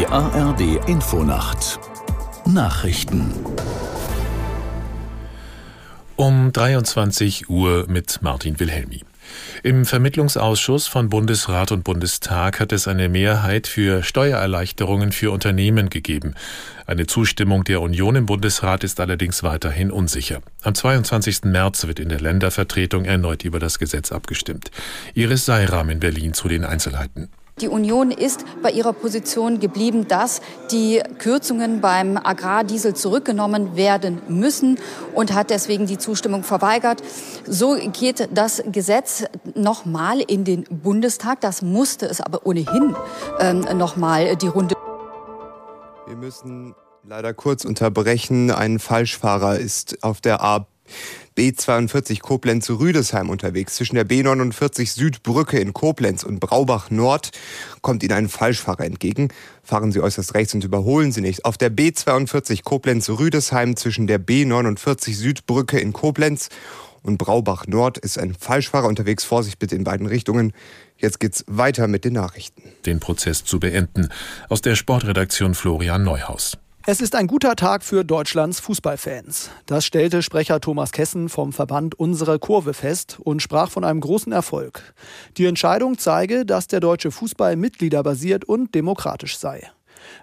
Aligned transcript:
Die 0.00 0.06
ARD 0.06 0.88
Infonacht 0.88 1.78
Nachrichten 2.46 3.34
um 6.16 6.52
23 6.52 7.50
Uhr 7.50 7.84
mit 7.86 8.22
Martin 8.22 8.58
Wilhelmi. 8.58 9.02
Im 9.62 9.84
Vermittlungsausschuss 9.84 10.86
von 10.86 11.10
Bundesrat 11.10 11.70
und 11.70 11.84
Bundestag 11.84 12.60
hat 12.60 12.72
es 12.72 12.88
eine 12.88 13.10
Mehrheit 13.10 13.66
für 13.66 14.02
Steuererleichterungen 14.02 15.12
für 15.12 15.32
Unternehmen 15.32 15.90
gegeben. 15.90 16.34
Eine 16.86 17.06
Zustimmung 17.06 17.64
der 17.64 17.82
Union 17.82 18.16
im 18.16 18.24
Bundesrat 18.24 18.84
ist 18.84 19.00
allerdings 19.00 19.42
weiterhin 19.42 19.90
unsicher. 19.90 20.40
Am 20.62 20.74
22. 20.74 21.44
März 21.44 21.86
wird 21.86 22.00
in 22.00 22.08
der 22.08 22.20
Ländervertretung 22.20 23.04
erneut 23.04 23.44
über 23.44 23.58
das 23.58 23.78
Gesetz 23.78 24.12
abgestimmt. 24.12 24.70
Iris 25.12 25.44
Seiram 25.44 25.90
in 25.90 26.00
Berlin 26.00 26.32
zu 26.32 26.48
den 26.48 26.64
Einzelheiten. 26.64 27.28
Die 27.60 27.68
Union 27.68 28.10
ist 28.10 28.44
bei 28.62 28.70
ihrer 28.70 28.94
Position 28.94 29.60
geblieben, 29.60 30.08
dass 30.08 30.40
die 30.70 31.02
Kürzungen 31.18 31.82
beim 31.82 32.16
Agrardiesel 32.16 32.94
zurückgenommen 32.94 33.76
werden 33.76 34.22
müssen 34.28 34.78
und 35.14 35.34
hat 35.34 35.50
deswegen 35.50 35.86
die 35.86 35.98
Zustimmung 35.98 36.42
verweigert. 36.42 37.02
So 37.46 37.76
geht 37.92 38.28
das 38.32 38.62
Gesetz 38.72 39.24
nochmal 39.54 40.20
in 40.20 40.44
den 40.44 40.64
Bundestag. 40.70 41.42
Das 41.42 41.60
musste 41.60 42.06
es 42.06 42.22
aber 42.22 42.46
ohnehin 42.46 42.96
ähm, 43.40 43.66
nochmal 43.76 44.36
die 44.36 44.48
Runde. 44.48 44.74
Wir 46.06 46.16
müssen 46.16 46.74
leider 47.04 47.34
kurz 47.34 47.66
unterbrechen. 47.66 48.50
Ein 48.50 48.78
Falschfahrer 48.78 49.58
ist 49.58 50.02
auf 50.02 50.22
der 50.22 50.42
A 50.42 50.66
B42 51.36 52.20
Koblenz-Rüdesheim 52.20 53.30
unterwegs. 53.30 53.76
Zwischen 53.76 53.94
der 53.94 54.06
B49 54.06 54.92
Südbrücke 54.92 55.58
in 55.58 55.72
Koblenz 55.72 56.22
und 56.22 56.40
Braubach 56.40 56.90
Nord 56.90 57.30
kommt 57.80 58.02
Ihnen 58.02 58.12
ein 58.12 58.28
Falschfahrer 58.28 58.84
entgegen. 58.84 59.28
Fahren 59.62 59.92
Sie 59.92 60.00
äußerst 60.00 60.34
rechts 60.34 60.54
und 60.54 60.64
überholen 60.64 61.12
Sie 61.12 61.20
nicht. 61.20 61.44
Auf 61.44 61.56
der 61.56 61.70
B42 61.70 62.62
Koblenz-Rüdesheim 62.64 63.76
zwischen 63.76 64.06
der 64.06 64.20
B49 64.20 65.14
Südbrücke 65.14 65.78
in 65.78 65.92
Koblenz 65.92 66.48
und 67.02 67.18
Braubach 67.18 67.66
Nord 67.66 67.98
ist 67.98 68.18
ein 68.18 68.34
Falschfahrer 68.34 68.86
unterwegs. 68.86 69.24
Vorsicht 69.24 69.58
bitte 69.58 69.74
in 69.74 69.84
beiden 69.84 70.06
Richtungen. 70.06 70.52
Jetzt 70.98 71.20
geht's 71.20 71.44
weiter 71.46 71.88
mit 71.88 72.04
den 72.04 72.12
Nachrichten. 72.12 72.62
Den 72.84 73.00
Prozess 73.00 73.44
zu 73.44 73.58
beenden. 73.58 74.08
Aus 74.48 74.60
der 74.60 74.74
Sportredaktion 74.74 75.54
Florian 75.54 76.04
Neuhaus. 76.04 76.58
Es 76.92 77.00
ist 77.00 77.14
ein 77.14 77.28
guter 77.28 77.54
Tag 77.54 77.84
für 77.84 78.04
Deutschlands 78.04 78.58
Fußballfans. 78.58 79.50
Das 79.66 79.84
stellte 79.84 80.24
Sprecher 80.24 80.60
Thomas 80.60 80.90
Kessen 80.90 81.28
vom 81.28 81.52
Verband 81.52 81.96
Unsere 81.96 82.40
Kurve 82.40 82.74
fest 82.74 83.20
und 83.22 83.40
sprach 83.40 83.70
von 83.70 83.84
einem 83.84 84.00
großen 84.00 84.32
Erfolg. 84.32 84.92
Die 85.36 85.46
Entscheidung 85.46 85.98
zeige, 85.98 86.44
dass 86.44 86.66
der 86.66 86.80
deutsche 86.80 87.12
Fußball 87.12 87.54
mitgliederbasiert 87.54 88.44
und 88.44 88.74
demokratisch 88.74 89.38
sei. 89.38 89.70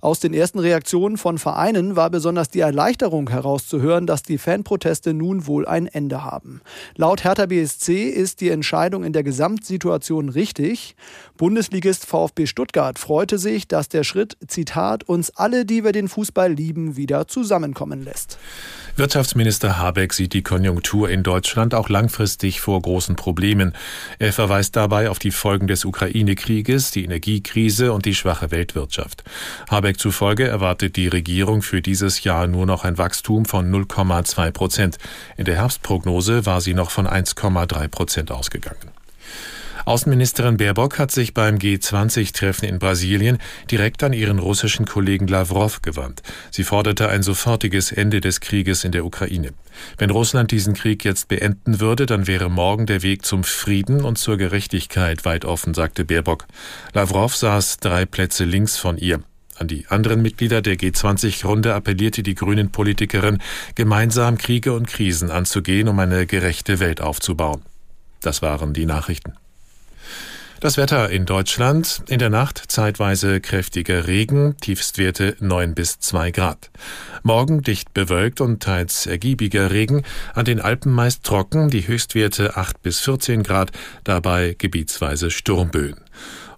Aus 0.00 0.20
den 0.20 0.34
ersten 0.34 0.58
Reaktionen 0.58 1.16
von 1.16 1.38
Vereinen 1.38 1.96
war 1.96 2.10
besonders 2.10 2.50
die 2.50 2.60
Erleichterung 2.60 3.30
herauszuhören, 3.30 4.06
dass 4.06 4.22
die 4.22 4.38
Fanproteste 4.38 5.14
nun 5.14 5.46
wohl 5.46 5.66
ein 5.66 5.86
Ende 5.86 6.24
haben. 6.24 6.60
Laut 6.96 7.24
Hertha 7.24 7.46
BSC 7.46 8.08
ist 8.08 8.40
die 8.40 8.50
Entscheidung 8.50 9.04
in 9.04 9.12
der 9.12 9.22
Gesamtsituation 9.22 10.28
richtig. 10.28 10.96
Bundesligist 11.36 12.06
VfB 12.06 12.46
Stuttgart 12.46 12.98
freute 12.98 13.38
sich, 13.38 13.68
dass 13.68 13.88
der 13.88 14.04
Schritt, 14.04 14.36
Zitat, 14.46 15.04
uns 15.04 15.30
alle, 15.36 15.64
die 15.64 15.84
wir 15.84 15.92
den 15.92 16.08
Fußball 16.08 16.52
lieben, 16.52 16.96
wieder 16.96 17.26
zusammenkommen 17.26 18.02
lässt. 18.02 18.38
Wirtschaftsminister 18.96 19.76
Habeck 19.76 20.12
sieht 20.12 20.34
die 20.34 20.44
Konjunktur 20.44 21.10
in 21.10 21.24
Deutschland 21.24 21.74
auch 21.74 21.88
langfristig 21.88 22.60
vor 22.60 22.80
großen 22.80 23.16
Problemen. 23.16 23.74
Er 24.20 24.32
verweist 24.32 24.76
dabei 24.76 25.10
auf 25.10 25.18
die 25.18 25.32
Folgen 25.32 25.66
des 25.66 25.84
Ukraine-Krieges, 25.84 26.92
die 26.92 27.02
Energiekrise 27.02 27.92
und 27.92 28.06
die 28.06 28.14
schwache 28.14 28.52
Weltwirtschaft. 28.52 29.24
Habeck 29.68 29.98
zufolge 29.98 30.46
erwartet 30.46 30.94
die 30.94 31.08
Regierung 31.08 31.62
für 31.62 31.82
dieses 31.82 32.22
Jahr 32.22 32.46
nur 32.46 32.66
noch 32.66 32.84
ein 32.84 32.96
Wachstum 32.96 33.46
von 33.46 33.68
0,2 33.68 34.52
Prozent. 34.52 34.98
In 35.36 35.44
der 35.44 35.56
Herbstprognose 35.56 36.46
war 36.46 36.60
sie 36.60 36.74
noch 36.74 36.92
von 36.92 37.08
1,3 37.08 37.88
Prozent 37.88 38.30
ausgegangen. 38.30 38.92
Außenministerin 39.84 40.56
Baerbock 40.56 40.98
hat 40.98 41.10
sich 41.10 41.34
beim 41.34 41.56
G20-Treffen 41.56 42.66
in 42.66 42.78
Brasilien 42.78 43.38
direkt 43.70 44.02
an 44.02 44.14
ihren 44.14 44.38
russischen 44.38 44.86
Kollegen 44.86 45.26
Lavrov 45.26 45.82
gewandt. 45.82 46.22
Sie 46.50 46.64
forderte 46.64 47.10
ein 47.10 47.22
sofortiges 47.22 47.92
Ende 47.92 48.22
des 48.22 48.40
Krieges 48.40 48.84
in 48.84 48.92
der 48.92 49.04
Ukraine. 49.04 49.52
Wenn 49.98 50.08
Russland 50.08 50.52
diesen 50.52 50.72
Krieg 50.72 51.04
jetzt 51.04 51.28
beenden 51.28 51.80
würde, 51.80 52.06
dann 52.06 52.26
wäre 52.26 52.50
morgen 52.50 52.86
der 52.86 53.02
Weg 53.02 53.26
zum 53.26 53.44
Frieden 53.44 54.02
und 54.02 54.16
zur 54.16 54.38
Gerechtigkeit 54.38 55.26
weit 55.26 55.44
offen, 55.44 55.74
sagte 55.74 56.06
Baerbock. 56.06 56.46
Lavrov 56.94 57.36
saß 57.36 57.78
drei 57.78 58.06
Plätze 58.06 58.44
links 58.44 58.78
von 58.78 58.96
ihr. 58.96 59.20
An 59.56 59.68
die 59.68 59.86
anderen 59.88 60.22
Mitglieder 60.22 60.62
der 60.62 60.76
G20-Runde 60.76 61.74
appellierte 61.74 62.22
die 62.22 62.34
grünen 62.34 62.70
Politikerin, 62.70 63.38
gemeinsam 63.74 64.38
Kriege 64.38 64.72
und 64.72 64.88
Krisen 64.88 65.30
anzugehen, 65.30 65.88
um 65.88 65.98
eine 65.98 66.26
gerechte 66.26 66.80
Welt 66.80 67.00
aufzubauen. 67.00 67.62
Das 68.20 68.42
waren 68.42 68.72
die 68.72 68.86
Nachrichten. 68.86 69.34
Das 70.64 70.78
Wetter 70.78 71.10
in 71.10 71.26
Deutschland. 71.26 72.02
In 72.08 72.18
der 72.18 72.30
Nacht 72.30 72.56
zeitweise 72.68 73.42
kräftiger 73.42 74.06
Regen, 74.06 74.56
Tiefstwerte 74.62 75.36
9 75.38 75.74
bis 75.74 75.98
2 75.98 76.30
Grad. 76.30 76.70
Morgen 77.22 77.60
dicht 77.60 77.92
bewölkt 77.92 78.40
und 78.40 78.62
teils 78.62 79.04
ergiebiger 79.04 79.72
Regen, 79.72 80.04
an 80.32 80.46
den 80.46 80.62
Alpen 80.62 80.90
meist 80.90 81.22
trocken, 81.22 81.68
die 81.68 81.86
Höchstwerte 81.86 82.56
8 82.56 82.80
bis 82.80 83.00
14 83.00 83.42
Grad, 83.42 83.72
dabei 84.04 84.56
gebietsweise 84.56 85.30
Sturmböen. 85.30 85.96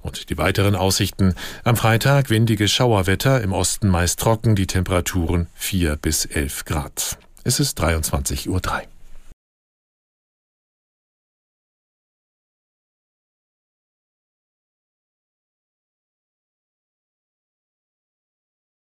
Und 0.03 0.31
die 0.31 0.39
weiteren 0.39 0.77
Aussichten. 0.77 1.35
Am 1.65 1.75
Freitag 1.75 2.31
windiges 2.31 2.71
Schauerwetter, 2.71 3.41
im 3.41 3.53
Osten 3.53 3.89
meist 3.89 4.21
trocken, 4.21 4.55
die 4.55 4.69
Temperaturen 4.69 5.49
4 5.57 5.97
bis 5.97 6.27
11 6.27 6.65
Grad. 6.65 7.19
Es 7.43 7.59
ist 7.59 7.83
23.03 7.83 8.49
Uhr. 8.51 8.63